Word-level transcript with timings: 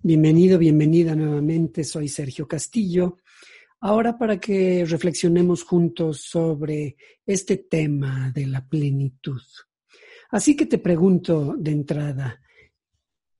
Bienvenido, 0.00 0.60
bienvenida 0.60 1.16
nuevamente. 1.16 1.82
Soy 1.82 2.06
Sergio 2.06 2.46
Castillo. 2.46 3.18
Ahora 3.80 4.16
para 4.16 4.38
que 4.38 4.84
reflexionemos 4.84 5.64
juntos 5.64 6.20
sobre 6.20 6.96
este 7.26 7.56
tema 7.56 8.30
de 8.32 8.46
la 8.46 8.64
plenitud. 8.64 9.42
Así 10.30 10.54
que 10.54 10.66
te 10.66 10.78
pregunto 10.78 11.56
de 11.58 11.72
entrada, 11.72 12.40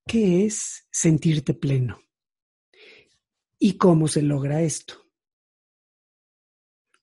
¿qué 0.04 0.46
es 0.46 0.88
sentirte 0.90 1.54
pleno? 1.54 2.00
¿Y 3.60 3.74
cómo 3.74 4.08
se 4.08 4.22
logra 4.22 4.60
esto? 4.60 5.06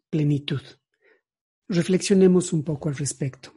Plenitud. 0.09 0.61
Reflexionemos 1.69 2.51
un 2.51 2.61
poco 2.65 2.89
al 2.89 2.97
respecto. 2.97 3.53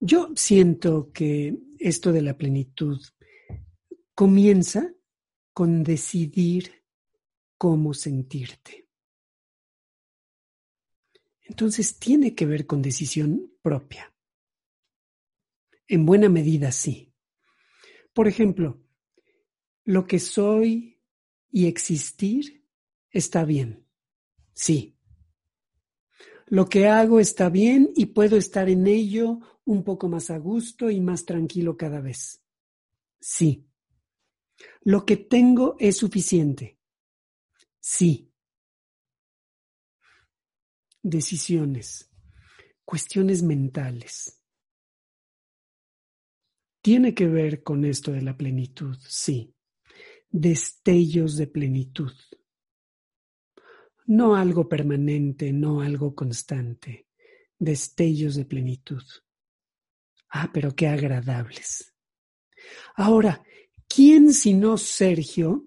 Yo 0.00 0.30
siento 0.34 1.12
que 1.12 1.56
esto 1.78 2.10
de 2.12 2.22
la 2.22 2.36
plenitud 2.36 3.00
comienza 4.18 4.92
con 5.52 5.84
decidir 5.84 6.72
cómo 7.56 7.94
sentirte. 7.94 8.88
Entonces 11.42 12.00
tiene 12.00 12.34
que 12.34 12.44
ver 12.44 12.66
con 12.66 12.82
decisión 12.82 13.52
propia. 13.62 14.12
En 15.86 16.04
buena 16.04 16.28
medida 16.28 16.72
sí. 16.72 17.14
Por 18.12 18.26
ejemplo, 18.26 18.82
lo 19.84 20.04
que 20.08 20.18
soy 20.18 21.00
y 21.52 21.68
existir 21.68 22.66
está 23.12 23.44
bien. 23.44 23.86
Sí. 24.52 24.98
Lo 26.46 26.68
que 26.68 26.88
hago 26.88 27.20
está 27.20 27.50
bien 27.50 27.92
y 27.94 28.06
puedo 28.06 28.36
estar 28.36 28.68
en 28.68 28.88
ello 28.88 29.38
un 29.64 29.84
poco 29.84 30.08
más 30.08 30.28
a 30.30 30.38
gusto 30.38 30.90
y 30.90 31.00
más 31.00 31.24
tranquilo 31.24 31.76
cada 31.76 32.00
vez. 32.00 32.42
Sí. 33.20 33.67
Lo 34.82 35.04
que 35.04 35.16
tengo 35.16 35.76
es 35.78 35.96
suficiente. 35.96 36.78
Sí. 37.80 38.32
Decisiones. 41.02 42.10
Cuestiones 42.84 43.42
mentales. 43.42 44.42
Tiene 46.80 47.14
que 47.14 47.26
ver 47.26 47.62
con 47.62 47.84
esto 47.84 48.12
de 48.12 48.22
la 48.22 48.36
plenitud, 48.36 48.96
sí. 49.00 49.54
Destellos 50.30 51.36
de 51.36 51.46
plenitud. 51.46 52.12
No 54.06 54.36
algo 54.36 54.68
permanente, 54.68 55.52
no 55.52 55.82
algo 55.82 56.14
constante. 56.14 57.08
Destellos 57.58 58.36
de 58.36 58.46
plenitud. 58.46 59.02
Ah, 60.30 60.50
pero 60.52 60.74
qué 60.74 60.86
agradables. 60.86 61.94
Ahora, 62.96 63.42
¿quién 63.88 64.32
sino 64.32 64.76
Sergio 64.78 65.66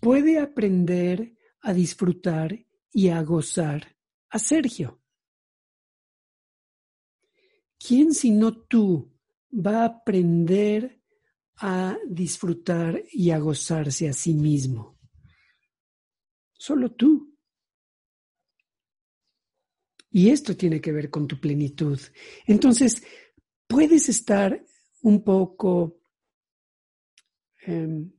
puede 0.00 0.38
aprender 0.38 1.36
a 1.60 1.72
disfrutar 1.72 2.66
y 2.92 3.08
a 3.08 3.22
gozar 3.22 3.96
a 4.30 4.38
Sergio? 4.38 5.02
¿Quién 7.78 8.14
sino 8.14 8.64
tú 8.66 9.12
va 9.52 9.82
a 9.82 9.86
aprender 9.86 11.02
a 11.56 11.96
disfrutar 12.08 13.02
y 13.12 13.30
a 13.30 13.38
gozarse 13.38 14.08
a 14.08 14.12
sí 14.12 14.34
mismo? 14.34 14.98
Solo 16.52 16.92
tú. 16.92 17.36
Y 20.10 20.30
esto 20.30 20.56
tiene 20.56 20.80
que 20.80 20.92
ver 20.92 21.10
con 21.10 21.28
tu 21.28 21.38
plenitud. 21.38 22.00
Entonces, 22.46 23.02
puedes 23.66 24.08
estar 24.08 24.64
un 25.02 25.22
poco 25.22 26.00
Em, 27.66 28.12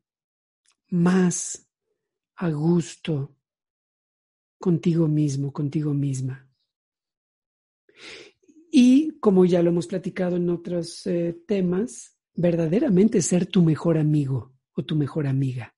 más 0.89 1.65
a 2.35 2.49
gusto 2.49 3.33
contigo 4.59 5.07
mismo, 5.07 5.53
contigo 5.53 5.93
misma. 5.93 6.49
Y 8.69 9.17
como 9.19 9.45
ya 9.45 9.63
lo 9.63 9.69
hemos 9.69 9.87
platicado 9.87 10.35
en 10.35 10.49
otros 10.49 11.07
eh, 11.07 11.33
temas, 11.47 12.17
verdaderamente 12.35 13.21
ser 13.21 13.45
tu 13.45 13.63
mejor 13.63 13.97
amigo 13.97 14.53
o 14.73 14.83
tu 14.83 14.97
mejor 14.97 15.27
amiga. 15.27 15.73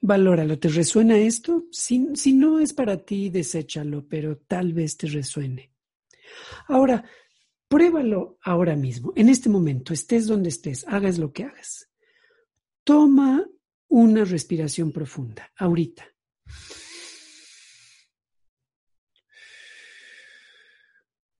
Valóralo, 0.00 0.60
¿te 0.60 0.68
resuena 0.68 1.18
esto? 1.18 1.64
Si, 1.72 2.08
si 2.14 2.32
no 2.34 2.60
es 2.60 2.72
para 2.72 2.98
ti, 3.04 3.30
deséchalo, 3.30 4.06
pero 4.08 4.38
tal 4.38 4.72
vez 4.72 4.96
te 4.96 5.08
resuene. 5.08 5.72
Ahora, 6.68 7.04
Pruébalo 7.72 8.38
ahora 8.42 8.76
mismo, 8.76 9.14
en 9.16 9.30
este 9.30 9.48
momento, 9.48 9.94
estés 9.94 10.26
donde 10.26 10.50
estés, 10.50 10.86
hagas 10.88 11.16
lo 11.16 11.32
que 11.32 11.44
hagas. 11.44 11.90
Toma 12.84 13.48
una 13.88 14.26
respiración 14.26 14.92
profunda, 14.92 15.50
ahorita. 15.56 16.04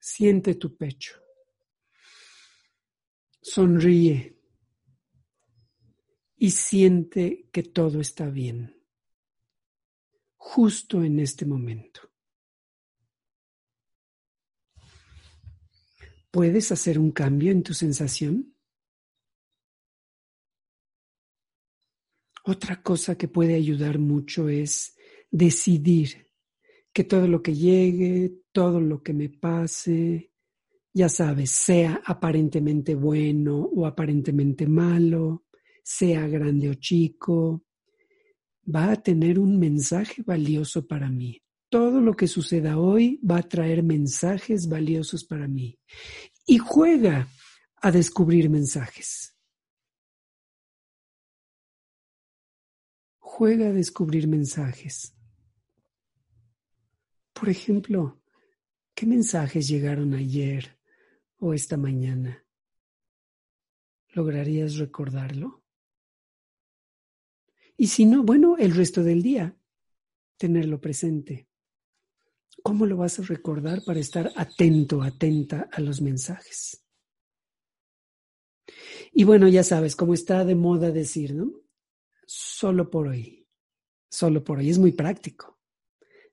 Siente 0.01 0.55
tu 0.55 0.75
pecho. 0.75 1.23
Sonríe 3.43 4.41
y 6.39 6.51
siente 6.51 7.51
que 7.53 7.63
todo 7.63 8.01
está 8.01 8.31
bien, 8.31 8.83
justo 10.39 11.05
en 11.05 11.21
este 11.21 11.45
momento. 11.45 12.12
¿Puedes 16.33 16.73
hacer 16.73 16.99
un 16.99 17.11
cambio 17.11 17.53
en 17.53 17.63
tu 17.63 17.75
sensación? 17.75 18.57
Otra 22.45 22.83
cosa 22.83 23.19
que 23.19 23.29
puede 23.29 23.55
ayudar 23.55 23.99
mucho 23.99 24.49
es 24.49 24.97
decidir 25.31 26.31
que 26.91 27.05
todo 27.05 27.29
lo 27.29 27.43
que 27.43 27.55
llegue, 27.55 28.33
todo 28.51 28.81
lo 28.81 29.03
que 29.03 29.13
me 29.13 29.29
pase, 29.29 30.33
ya 30.95 31.11
sabes, 31.11 31.51
sea 31.51 32.01
aparentemente 32.03 32.95
bueno 32.95 33.59
o 33.59 33.85
aparentemente 33.85 34.67
malo, 34.67 35.45
sea 35.85 36.27
grande 36.29 36.71
o 36.71 36.75
chico, 36.77 37.67
va 38.75 38.93
a 38.93 39.03
tener 39.03 39.39
un 39.39 39.59
mensaje 39.59 40.23
valioso 40.23 40.87
para 40.87 41.11
mí 41.11 41.43
todo 41.73 42.03
lo 42.03 42.15
que 42.15 42.29
suceda 42.29 42.77
hoy 42.77 43.19
va 43.25 43.39
a 43.39 43.49
traer 43.49 43.83
mensajes 43.83 44.69
valiosos 44.69 45.25
para 45.25 45.49
mí. 45.49 45.81
Y 46.45 46.59
juega 46.59 47.29
a 47.77 47.91
descubrir 47.91 48.51
mensajes. 48.51 49.35
Juega 53.19 53.69
a 53.69 53.73
descubrir 53.73 54.29
mensajes. 54.29 55.17
Por 57.33 57.49
ejemplo, 57.49 58.21
¿qué 58.95 59.07
mensajes 59.07 59.67
llegaron 59.67 60.13
ayer 60.13 60.79
o 61.39 61.55
esta 61.55 61.79
mañana? 61.79 62.45
¿Lograrías 64.11 64.77
recordarlo? 64.77 65.65
Y 67.79 67.87
si 67.87 68.05
no, 68.05 68.25
bueno, 68.25 68.59
el 68.59 68.75
resto 68.75 69.03
del 69.03 69.23
día, 69.23 69.57
tenerlo 70.37 70.79
presente. 70.79 71.49
¿Cómo 72.63 72.87
lo 72.87 72.97
vas 72.97 73.19
a 73.19 73.23
recordar 73.23 73.83
para 73.85 74.01
estar 74.01 74.33
atento, 74.37 75.03
atenta 75.03 75.69
a 75.73 75.81
los 75.81 76.01
mensajes? 76.01 76.85
Y 79.13 79.25
bueno, 79.25 79.49
ya 79.49 79.65
sabes, 79.65 79.97
como 79.97 80.15
está 80.15 80.45
de 80.45 80.55
moda 80.55 80.91
decir, 80.91 81.35
¿no? 81.35 81.53
Solo 82.25 82.89
por 82.89 83.09
hoy, 83.09 83.47
solo 84.09 84.45
por 84.45 84.59
hoy, 84.59 84.71
es 84.71 84.79
muy 84.79 84.93
práctico. 84.93 85.59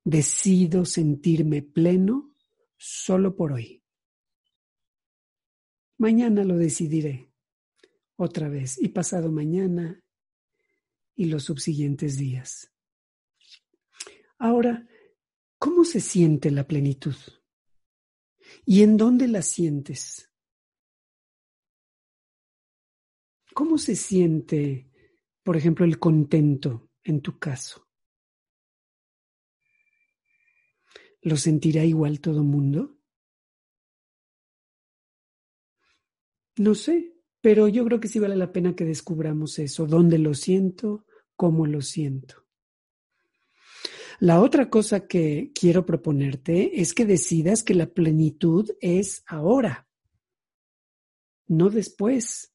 Decido 0.04 0.86
sentirme 0.86 1.62
pleno 1.62 2.36
solo 2.78 3.36
por 3.36 3.52
hoy. 3.52 3.84
Mañana 5.98 6.44
lo 6.46 6.58
decidiré 6.58 7.30
otra 8.16 8.48
vez 8.48 8.78
y 8.82 8.90
pasado 8.90 9.32
mañana 9.32 10.02
y 11.16 11.26
los 11.26 11.44
subsiguientes 11.44 12.18
días. 12.18 12.72
Ahora, 14.38 14.88
¿cómo 15.60 15.84
se 15.84 16.00
siente 16.00 16.50
la 16.50 16.66
plenitud? 16.66 17.16
¿Y 18.66 18.82
en 18.82 18.98
dónde 18.98 19.28
la 19.28 19.42
sientes? 19.42 20.32
¿Cómo 23.54 23.78
se 23.78 23.96
siente, 23.96 24.90
por 25.44 25.58
ejemplo, 25.58 25.86
el 25.86 26.00
contento 26.00 26.90
en 27.04 27.22
tu 27.22 27.38
caso? 27.38 27.88
¿Lo 31.22 31.36
sentirá 31.36 31.84
igual 31.84 32.22
todo 32.22 32.44
mundo? 32.44 32.98
No 36.56 36.76
sé, 36.76 37.14
pero 37.42 37.68
yo 37.68 37.84
creo 37.86 38.00
que 38.00 38.08
sí 38.08 38.20
vale 38.20 38.36
la 38.36 38.52
pena 38.52 38.76
que 38.76 38.86
descubramos 38.86 39.60
eso, 39.60 39.86
dónde 39.86 40.18
lo 40.18 40.34
siento, 40.34 41.06
cómo 41.36 41.66
lo 41.68 41.82
siento. 41.82 42.49
La 44.22 44.42
otra 44.42 44.70
cosa 44.70 45.08
que 45.08 45.52
quiero 45.56 45.86
proponerte 45.86 46.82
es 46.82 46.94
que 46.94 47.06
decidas 47.06 47.64
que 47.64 47.74
la 47.74 47.88
plenitud 47.88 48.70
es 48.82 49.24
ahora, 49.26 49.88
no 51.48 51.70
después. 51.70 52.54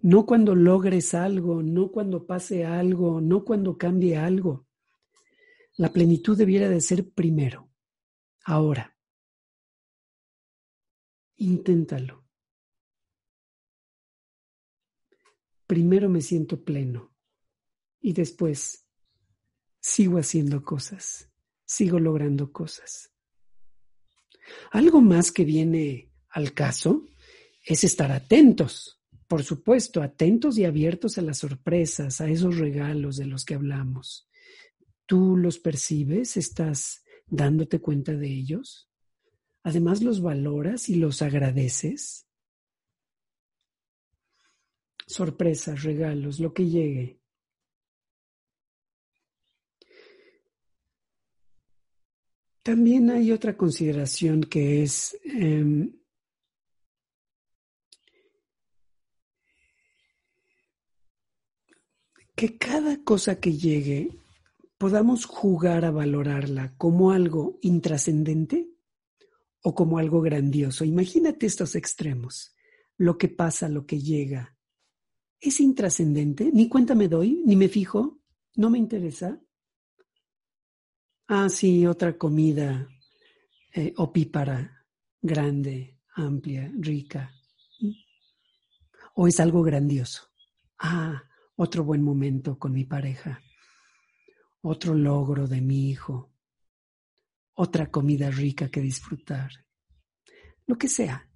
No 0.00 0.26
cuando 0.26 0.54
logres 0.54 1.14
algo, 1.14 1.62
no 1.62 1.90
cuando 1.92 2.26
pase 2.26 2.64
algo, 2.64 3.20
no 3.20 3.44
cuando 3.44 3.78
cambie 3.78 4.16
algo. 4.16 4.66
La 5.76 5.92
plenitud 5.92 6.36
debiera 6.36 6.68
de 6.68 6.80
ser 6.80 7.08
primero, 7.08 7.70
ahora. 8.44 8.96
Inténtalo. 11.36 12.24
Primero 15.66 16.08
me 16.08 16.20
siento 16.20 16.62
pleno 16.64 17.14
y 18.00 18.12
después 18.12 18.85
sigo 19.86 20.18
haciendo 20.18 20.64
cosas, 20.64 21.30
sigo 21.64 22.00
logrando 22.00 22.50
cosas. 22.50 23.12
Algo 24.72 25.00
más 25.00 25.30
que 25.30 25.44
viene 25.44 26.10
al 26.28 26.52
caso 26.52 27.06
es 27.64 27.84
estar 27.84 28.10
atentos, 28.10 29.00
por 29.28 29.44
supuesto, 29.44 30.02
atentos 30.02 30.58
y 30.58 30.64
abiertos 30.64 31.18
a 31.18 31.22
las 31.22 31.38
sorpresas, 31.38 32.20
a 32.20 32.28
esos 32.28 32.58
regalos 32.58 33.16
de 33.16 33.26
los 33.26 33.44
que 33.44 33.54
hablamos. 33.54 34.28
¿Tú 35.06 35.36
los 35.36 35.60
percibes? 35.60 36.36
¿Estás 36.36 37.04
dándote 37.28 37.80
cuenta 37.80 38.12
de 38.12 38.26
ellos? 38.26 38.90
Además, 39.62 40.02
los 40.02 40.20
valoras 40.20 40.88
y 40.88 40.96
los 40.96 41.22
agradeces. 41.22 42.26
Sorpresas, 45.06 45.84
regalos, 45.84 46.40
lo 46.40 46.52
que 46.52 46.68
llegue. 46.68 47.20
También 52.66 53.10
hay 53.10 53.30
otra 53.30 53.56
consideración 53.56 54.40
que 54.40 54.82
es 54.82 55.16
em, 55.22 55.92
que 62.34 62.58
cada 62.58 63.04
cosa 63.04 63.38
que 63.38 63.52
llegue 63.56 64.18
podamos 64.78 65.26
jugar 65.26 65.84
a 65.84 65.92
valorarla 65.92 66.74
como 66.76 67.12
algo 67.12 67.60
intrascendente 67.62 68.68
o 69.62 69.72
como 69.72 69.98
algo 69.98 70.20
grandioso. 70.20 70.84
Imagínate 70.84 71.46
estos 71.46 71.76
extremos, 71.76 72.56
lo 72.96 73.16
que 73.16 73.28
pasa, 73.28 73.68
lo 73.68 73.86
que 73.86 74.00
llega. 74.00 74.58
¿Es 75.38 75.60
intrascendente? 75.60 76.50
Ni 76.52 76.68
cuenta 76.68 76.96
me 76.96 77.06
doy, 77.06 77.44
ni 77.46 77.54
me 77.54 77.68
fijo, 77.68 78.18
no 78.56 78.70
me 78.70 78.78
interesa. 78.78 79.40
Ah, 81.28 81.48
sí, 81.48 81.84
otra 81.86 82.16
comida 82.16 82.88
eh, 83.74 83.92
opípara, 83.96 84.86
grande, 85.20 85.98
amplia, 86.14 86.70
rica. 86.78 87.32
¿O 89.16 89.26
es 89.26 89.40
algo 89.40 89.62
grandioso? 89.64 90.22
Ah, 90.78 91.20
otro 91.56 91.82
buen 91.82 92.00
momento 92.00 92.60
con 92.60 92.72
mi 92.72 92.84
pareja. 92.84 93.42
Otro 94.60 94.94
logro 94.94 95.48
de 95.48 95.60
mi 95.60 95.90
hijo. 95.90 96.32
Otra 97.54 97.90
comida 97.90 98.30
rica 98.30 98.68
que 98.68 98.80
disfrutar. 98.80 99.50
Lo 100.66 100.78
que 100.78 100.88
sea. 100.88 101.28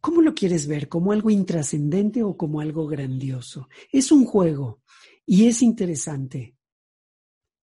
¿Cómo 0.00 0.22
lo 0.22 0.34
quieres 0.34 0.66
ver? 0.66 0.88
¿Como 0.88 1.12
algo 1.12 1.30
intrascendente 1.30 2.24
o 2.24 2.36
como 2.36 2.60
algo 2.60 2.88
grandioso? 2.88 3.68
Es 3.92 4.10
un 4.10 4.24
juego 4.24 4.82
y 5.24 5.46
es 5.46 5.62
interesante. 5.62 6.56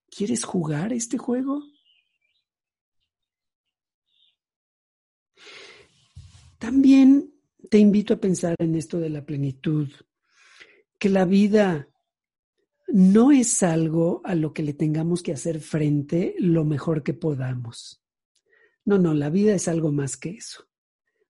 ¿Quieres 0.09 0.45
jugar 0.45 0.93
este 0.93 1.17
juego? 1.17 1.72
También 6.63 7.29
te 7.69 7.77
invito 7.77 8.13
a 8.13 8.21
pensar 8.21 8.55
en 8.57 8.75
esto 8.75 8.97
de 8.97 9.09
la 9.09 9.25
plenitud, 9.25 9.89
que 10.97 11.09
la 11.09 11.25
vida 11.25 11.89
no 12.87 13.33
es 13.33 13.63
algo 13.63 14.21
a 14.23 14.33
lo 14.33 14.53
que 14.53 14.63
le 14.63 14.71
tengamos 14.71 15.21
que 15.21 15.33
hacer 15.33 15.59
frente 15.59 16.35
lo 16.39 16.63
mejor 16.63 17.03
que 17.03 17.13
podamos. 17.13 18.01
No, 18.85 18.97
no, 18.97 19.13
la 19.13 19.29
vida 19.29 19.53
es 19.53 19.67
algo 19.67 19.91
más 19.91 20.15
que 20.15 20.29
eso. 20.29 20.63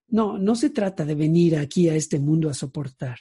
No, 0.09 0.37
no 0.37 0.53
se 0.53 0.69
trata 0.69 1.03
de 1.03 1.15
venir 1.15 1.57
aquí 1.57 1.89
a 1.89 1.95
este 1.95 2.19
mundo 2.19 2.47
a 2.47 2.53
soportar 2.53 3.17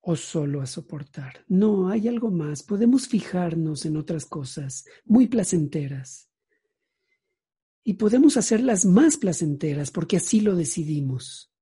o 0.00 0.16
solo 0.16 0.62
a 0.62 0.66
soportar. 0.66 1.44
No, 1.46 1.90
hay 1.90 2.08
algo 2.08 2.30
más. 2.30 2.62
Podemos 2.62 3.06
fijarnos 3.06 3.84
en 3.84 3.98
otras 3.98 4.24
cosas 4.24 4.86
muy 5.04 5.26
placenteras 5.26 6.29
y 7.84 7.94
podemos 7.94 8.36
hacerlas 8.36 8.84
más 8.84 9.16
placenteras 9.16 9.90
porque 9.90 10.16
así 10.16 10.40
lo 10.40 10.54
decidimos. 10.54 11.52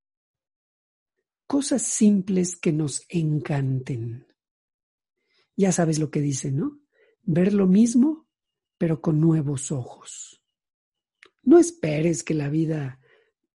Cosas 1.47 1.83
simples 1.83 2.57
que 2.57 2.73
nos 2.73 3.05
encanten. 3.09 4.27
Ya 5.57 5.73
sabes 5.73 5.99
lo 5.99 6.11
que 6.11 6.21
dice, 6.21 6.53
¿no? 6.53 6.81
Ver 7.23 7.55
lo 7.55 7.67
mismo, 7.67 8.29
pero 8.77 9.01
con 9.01 9.21
nuevos 9.21 9.73
ojos. 9.73 10.43
No 11.43 11.59
esperes 11.59 12.23
que 12.23 12.35
la 12.35 12.49
vida 12.49 13.01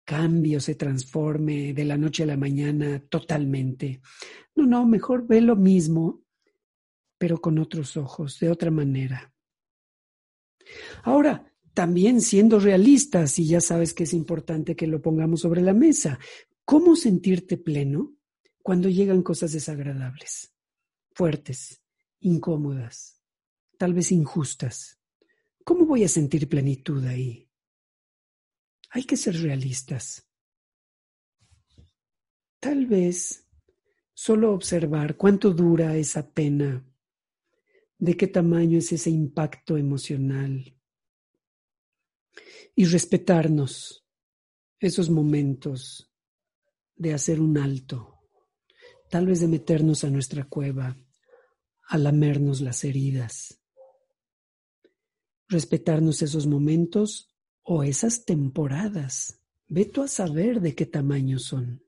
cambie 0.04 0.56
o 0.56 0.60
se 0.60 0.74
transforme 0.74 1.74
de 1.74 1.84
la 1.84 1.96
noche 1.96 2.22
a 2.22 2.26
la 2.26 2.36
mañana 2.36 3.00
totalmente. 3.08 4.00
No, 4.54 4.66
no, 4.66 4.86
mejor 4.86 5.26
ve 5.26 5.40
lo 5.40 5.56
mismo, 5.56 6.24
pero 7.18 7.40
con 7.40 7.58
otros 7.58 7.96
ojos, 7.96 8.38
de 8.40 8.50
otra 8.50 8.70
manera. 8.70 9.32
Ahora, 11.02 11.51
también 11.74 12.20
siendo 12.20 12.58
realistas, 12.58 13.38
y 13.38 13.46
ya 13.46 13.60
sabes 13.60 13.94
que 13.94 14.04
es 14.04 14.12
importante 14.12 14.76
que 14.76 14.86
lo 14.86 15.00
pongamos 15.00 15.40
sobre 15.40 15.62
la 15.62 15.72
mesa, 15.72 16.18
¿cómo 16.64 16.96
sentirte 16.96 17.56
pleno 17.56 18.14
cuando 18.62 18.88
llegan 18.88 19.22
cosas 19.22 19.52
desagradables, 19.52 20.54
fuertes, 21.12 21.82
incómodas, 22.20 23.20
tal 23.78 23.94
vez 23.94 24.12
injustas? 24.12 24.98
¿Cómo 25.64 25.86
voy 25.86 26.04
a 26.04 26.08
sentir 26.08 26.48
plenitud 26.48 27.04
ahí? 27.04 27.48
Hay 28.90 29.04
que 29.04 29.16
ser 29.16 29.40
realistas. 29.40 30.28
Tal 32.60 32.86
vez 32.86 33.48
solo 34.12 34.52
observar 34.52 35.16
cuánto 35.16 35.52
dura 35.52 35.96
esa 35.96 36.30
pena, 36.32 36.86
de 37.98 38.16
qué 38.16 38.26
tamaño 38.26 38.78
es 38.78 38.92
ese 38.92 39.10
impacto 39.10 39.76
emocional, 39.76 40.76
y 42.74 42.84
respetarnos 42.86 44.04
esos 44.80 45.10
momentos 45.10 46.10
de 46.96 47.14
hacer 47.14 47.40
un 47.40 47.58
alto, 47.58 48.20
tal 49.10 49.26
vez 49.26 49.40
de 49.40 49.48
meternos 49.48 50.04
a 50.04 50.10
nuestra 50.10 50.44
cueva, 50.44 50.96
a 51.88 51.98
lamernos 51.98 52.60
las 52.60 52.84
heridas, 52.84 53.60
respetarnos 55.48 56.22
esos 56.22 56.46
momentos 56.46 57.28
o 57.62 57.82
esas 57.82 58.24
temporadas. 58.24 59.40
Ve 59.68 59.84
tú 59.84 60.02
a 60.02 60.08
saber 60.08 60.60
de 60.60 60.74
qué 60.74 60.86
tamaño 60.86 61.38
son. 61.38 61.84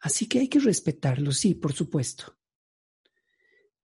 Así 0.00 0.26
que 0.26 0.40
hay 0.40 0.48
que 0.48 0.58
respetarlos, 0.58 1.38
sí, 1.38 1.54
por 1.54 1.72
supuesto. 1.72 2.36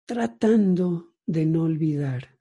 Tratando 0.05 1.13
de 1.25 1.45
no 1.45 1.63
olvidar 1.63 2.38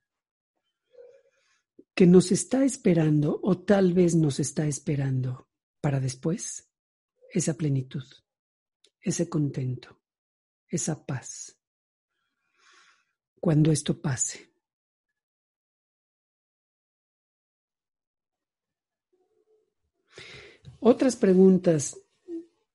que 1.99 2.07
nos 2.07 2.31
está 2.31 2.64
esperando 2.64 3.40
o 3.43 3.59
tal 3.59 3.93
vez 3.93 4.14
nos 4.14 4.38
está 4.38 4.69
esperando 4.69 5.49
para 5.81 5.99
después 5.99 6.71
esa 7.33 7.55
plenitud, 7.55 8.05
ese 9.00 9.28
contento, 9.28 10.00
esa 10.69 11.05
paz. 11.05 11.59
Cuando 13.40 13.73
esto 13.73 14.00
pase. 14.00 14.49
Otras 20.78 21.17
preguntas, 21.17 22.00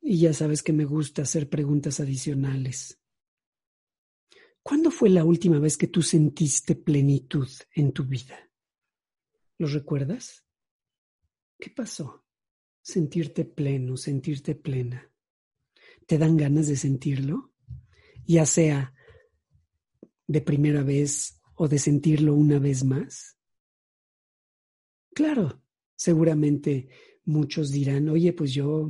y 0.02 0.20
ya 0.20 0.34
sabes 0.34 0.62
que 0.62 0.74
me 0.74 0.84
gusta 0.84 1.22
hacer 1.22 1.50
preguntas 1.50 2.02
adicionales. 2.02 3.00
¿Cuándo 4.62 4.92
fue 4.92 5.10
la 5.10 5.24
última 5.24 5.60
vez 5.60 5.78
que 5.78 5.88
tú 5.88 6.02
sentiste 6.02 6.76
plenitud 6.76 7.48
en 7.74 7.94
tu 7.94 8.04
vida? 8.04 8.50
¿Lo 9.64 9.70
recuerdas? 9.70 10.46
¿Qué 11.58 11.70
pasó? 11.70 12.26
Sentirte 12.82 13.46
pleno, 13.46 13.96
sentirte 13.96 14.56
plena. 14.56 15.10
¿Te 16.06 16.18
dan 16.18 16.36
ganas 16.36 16.68
de 16.68 16.76
sentirlo? 16.76 17.54
Ya 18.26 18.46
sea 18.46 18.94
de 20.28 20.42
primera 20.42 20.84
vez 20.84 21.42
o 21.56 21.70
de 21.70 21.80
sentirlo 21.80 22.36
una 22.36 22.60
vez 22.60 22.84
más. 22.84 23.38
Claro, 25.16 25.64
seguramente 25.96 26.90
muchos 27.24 27.72
dirán, 27.72 28.10
oye, 28.10 28.34
pues 28.34 28.54
yo 28.54 28.90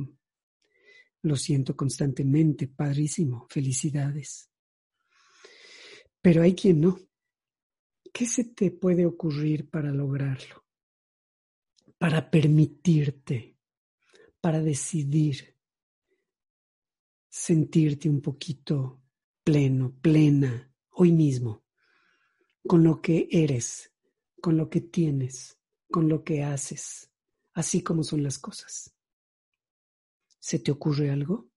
lo 1.22 1.36
siento 1.36 1.76
constantemente, 1.76 2.66
padrísimo, 2.66 3.46
felicidades. 3.48 4.50
Pero 6.20 6.42
hay 6.42 6.56
quien 6.56 6.80
no. 6.80 6.98
¿Qué 8.12 8.26
se 8.26 8.42
te 8.42 8.72
puede 8.72 9.06
ocurrir 9.06 9.70
para 9.70 9.92
lograrlo? 9.92 10.63
Para 12.04 12.30
permitirte, 12.30 13.56
para 14.38 14.60
decidir 14.60 15.56
sentirte 17.30 18.10
un 18.10 18.20
poquito 18.20 19.00
pleno, 19.42 19.90
plena, 20.02 20.70
hoy 20.90 21.12
mismo, 21.12 21.64
con 22.66 22.84
lo 22.84 23.00
que 23.00 23.26
eres, 23.30 23.90
con 24.42 24.58
lo 24.58 24.68
que 24.68 24.82
tienes, 24.82 25.58
con 25.90 26.06
lo 26.06 26.22
que 26.22 26.42
haces, 26.42 27.10
así 27.54 27.82
como 27.82 28.04
son 28.04 28.22
las 28.22 28.38
cosas. 28.38 28.94
¿Se 30.38 30.58
te 30.58 30.72
ocurre 30.72 31.08
algo? 31.08 31.48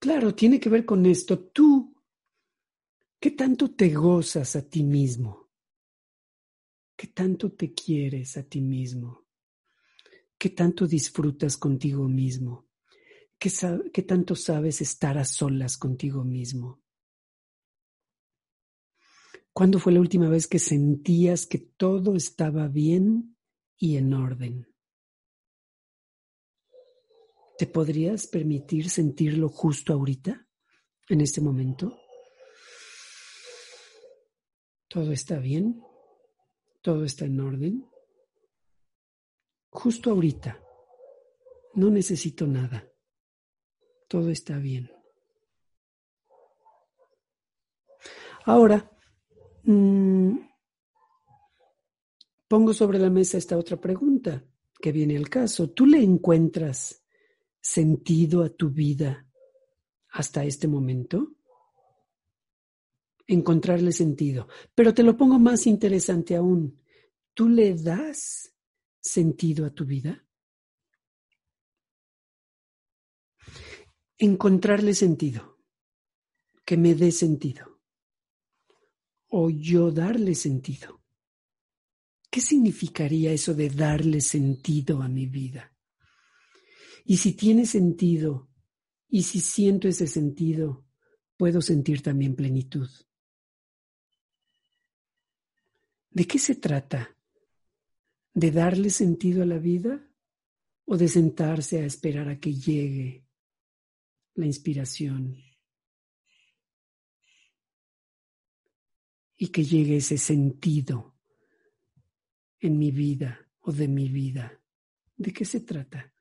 Claro, 0.00 0.34
tiene 0.34 0.58
que 0.58 0.68
ver 0.68 0.84
con 0.84 1.06
esto. 1.06 1.38
Tú, 1.38 1.94
¿qué 3.20 3.30
tanto 3.30 3.76
te 3.76 3.94
gozas 3.94 4.56
a 4.56 4.68
ti 4.68 4.82
mismo? 4.82 5.37
¿Qué 6.98 7.06
tanto 7.06 7.52
te 7.52 7.72
quieres 7.74 8.36
a 8.38 8.42
ti 8.42 8.60
mismo? 8.60 9.28
¿Qué 10.36 10.50
tanto 10.50 10.84
disfrutas 10.84 11.56
contigo 11.56 12.08
mismo? 12.08 12.66
¿Qué, 13.38 13.52
¿Qué, 13.92 14.02
tanto 14.02 14.34
sabes 14.34 14.80
estar 14.80 15.16
a 15.16 15.24
solas 15.24 15.76
contigo 15.76 16.24
mismo? 16.24 16.82
¿Cuándo 19.52 19.78
fue 19.78 19.92
la 19.92 20.00
última 20.00 20.28
vez 20.28 20.48
que 20.48 20.58
sentías 20.58 21.46
que 21.46 21.58
todo 21.58 22.16
estaba 22.16 22.66
bien 22.66 23.36
y 23.76 23.96
en 23.96 24.12
orden? 24.12 24.66
¿Te 27.58 27.68
podrías 27.68 28.26
permitir 28.26 28.90
sentirlo 28.90 29.48
justo 29.48 29.92
ahorita, 29.92 30.48
en 31.08 31.20
este 31.20 31.40
momento? 31.40 31.96
¿Todo 34.88 35.12
está 35.12 35.38
bien? 35.38 35.84
¿Todo 36.80 37.04
está 37.04 37.24
en 37.24 37.40
orden? 37.40 37.86
Justo 39.70 40.10
ahorita. 40.10 40.62
No 41.74 41.90
necesito 41.90 42.46
nada. 42.46 42.90
Todo 44.08 44.30
está 44.30 44.56
bien. 44.58 44.90
Ahora, 48.44 48.90
Mm, 49.70 50.38
pongo 52.48 52.72
sobre 52.72 52.98
la 52.98 53.10
mesa 53.10 53.36
esta 53.36 53.58
otra 53.58 53.78
pregunta 53.78 54.42
que 54.80 54.92
viene 54.92 55.14
al 55.14 55.28
caso. 55.28 55.68
¿Tú 55.70 55.84
le 55.84 56.02
encuentras 56.02 57.04
sentido 57.60 58.42
a 58.42 58.48
tu 58.48 58.70
vida 58.70 59.26
hasta 60.10 60.44
este 60.46 60.68
momento? 60.68 61.34
Encontrarle 63.28 63.92
sentido. 63.92 64.48
Pero 64.74 64.92
te 64.92 65.04
lo 65.04 65.16
pongo 65.16 65.38
más 65.38 65.68
interesante 65.68 66.34
aún. 66.34 66.82
¿Tú 67.34 67.48
le 67.48 67.74
das 67.74 68.52
sentido 69.00 69.64
a 69.64 69.70
tu 69.70 69.84
vida? 69.84 70.26
Encontrarle 74.18 74.94
sentido. 74.94 75.60
Que 76.64 76.76
me 76.76 76.96
dé 76.96 77.12
sentido 77.12 77.78
o 79.28 79.50
yo 79.50 79.90
darle 79.90 80.34
sentido. 80.34 81.02
¿Qué 82.30 82.40
significaría 82.40 83.32
eso 83.32 83.54
de 83.54 83.70
darle 83.70 84.20
sentido 84.20 85.02
a 85.02 85.08
mi 85.08 85.26
vida? 85.26 85.74
Y 87.04 87.16
si 87.16 87.32
tiene 87.32 87.64
sentido, 87.64 88.50
y 89.08 89.22
si 89.22 89.40
siento 89.40 89.88
ese 89.88 90.06
sentido, 90.06 90.84
puedo 91.36 91.62
sentir 91.62 92.02
también 92.02 92.36
plenitud. 92.36 92.88
¿De 96.18 96.26
qué 96.26 96.38
se 96.38 96.56
trata? 96.56 97.16
¿De 98.34 98.50
darle 98.50 98.90
sentido 98.90 99.42
a 99.42 99.46
la 99.46 99.58
vida 99.58 99.94
o 100.84 100.96
de 100.96 101.08
sentarse 101.08 101.80
a 101.80 101.86
esperar 101.86 102.28
a 102.28 102.40
que 102.40 102.52
llegue 102.52 103.24
la 104.34 104.46
inspiración, 104.46 105.36
y 109.38 109.48
que 109.48 109.64
llegue 109.64 109.96
ese 109.96 110.18
sentido 110.18 111.16
en 112.58 112.76
mi 112.76 112.90
vida 112.90 113.48
o 113.60 113.72
de 113.72 113.86
mi 113.86 114.08
vida. 114.08 114.60
¿De 115.16 115.32
qué 115.32 115.44
se 115.44 115.60
trata? 115.60 116.12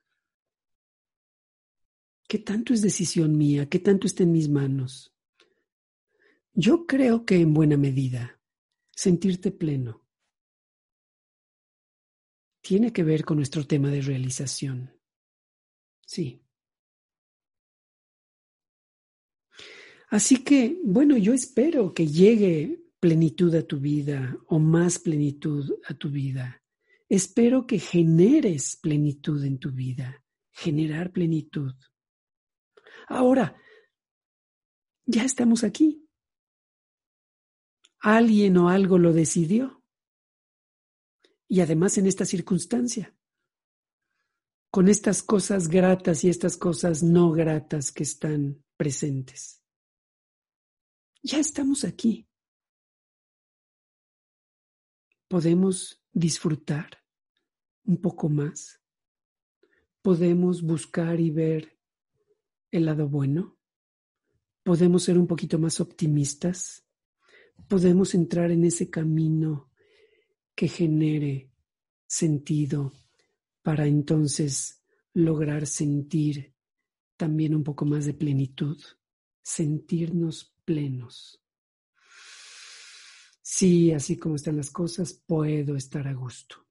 ¿Qué 2.27 2.39
tanto 2.39 2.73
es 2.73 2.81
decisión 2.81 3.35
mía? 3.35 3.67
¿Qué 3.67 3.79
tanto 3.79 4.05
está 4.05 4.23
en 4.23 4.31
mis 4.31 4.49
manos? 4.49 5.15
Yo 6.53 6.85
creo 6.85 7.25
que 7.25 7.37
en 7.37 7.53
buena 7.53 7.77
medida, 7.77 8.36
sentirte 8.97 9.51
pleno 9.51 10.03
tiene 12.61 12.91
que 12.91 13.03
ver 13.03 13.23
con 13.23 13.37
nuestro 13.37 13.65
tema 13.65 13.89
de 13.89 14.01
realización. 14.01 14.99
Sí. 16.05 16.43
Así 20.09 20.43
que, 20.43 20.81
bueno, 20.83 21.15
yo 21.15 21.33
espero 21.33 21.93
que 21.93 22.07
llegue 22.07 22.83
plenitud 22.99 23.53
a 23.53 23.61
tu 23.61 23.79
vida 23.79 24.35
o 24.47 24.57
más 24.57 24.97
plenitud 24.97 25.79
a 25.85 25.93
tu 25.93 26.09
vida. 26.09 26.63
Espero 27.07 27.67
que 27.67 27.79
generes 27.79 28.77
plenitud 28.77 29.43
en 29.45 29.59
tu 29.59 29.71
vida, 29.71 30.25
generar 30.51 31.11
plenitud. 31.11 31.73
Ahora, 33.07 33.61
ya 35.05 35.23
estamos 35.23 35.63
aquí. 35.63 36.06
Alguien 37.99 38.57
o 38.57 38.69
algo 38.69 38.97
lo 38.97 39.13
decidió. 39.13 39.83
Y 41.47 41.61
además 41.61 41.97
en 41.97 42.07
esta 42.07 42.25
circunstancia, 42.25 43.15
con 44.69 44.89
estas 44.89 45.23
cosas 45.23 45.67
gratas 45.67 46.23
y 46.23 46.29
estas 46.29 46.57
cosas 46.57 47.03
no 47.03 47.31
gratas 47.31 47.91
que 47.91 48.03
están 48.03 48.63
presentes. 48.77 49.63
Ya 51.23 51.39
estamos 51.39 51.83
aquí 51.83 52.27
podemos 55.27 56.01
disfrutar 56.13 57.03
un 57.83 57.97
poco 58.01 58.29
más, 58.29 58.81
podemos 60.01 60.61
buscar 60.61 61.19
y 61.19 61.31
ver 61.31 61.77
el 62.71 62.85
lado 62.85 63.07
bueno, 63.07 63.57
podemos 64.63 65.03
ser 65.03 65.17
un 65.17 65.27
poquito 65.27 65.59
más 65.59 65.79
optimistas, 65.79 66.85
podemos 67.67 68.13
entrar 68.13 68.51
en 68.51 68.63
ese 68.63 68.89
camino 68.89 69.69
que 70.55 70.67
genere 70.67 71.51
sentido 72.07 72.93
para 73.61 73.85
entonces 73.85 74.83
lograr 75.13 75.67
sentir 75.67 76.53
también 77.17 77.55
un 77.55 77.63
poco 77.63 77.85
más 77.85 78.05
de 78.05 78.13
plenitud, 78.13 78.77
sentirnos 79.41 80.55
plenos. 80.63 81.41
Sí, 83.41 83.91
así 83.91 84.17
como 84.17 84.35
están 84.35 84.57
las 84.57 84.71
cosas, 84.71 85.13
puedo 85.13 85.75
estar 85.75 86.07
a 86.07 86.13
gusto. 86.13 86.65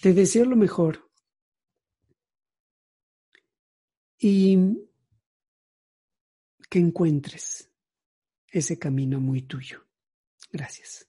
Te 0.00 0.12
deseo 0.12 0.44
lo 0.44 0.56
mejor 0.56 1.10
y 4.18 4.58
que 6.74 6.80
encuentres 6.80 7.70
ese 8.50 8.80
camino 8.80 9.20
muy 9.20 9.42
tuyo. 9.42 9.86
Gracias. 10.50 11.08